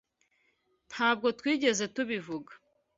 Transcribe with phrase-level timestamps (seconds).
[0.89, 2.51] Ntabwo twigeze tubivuga.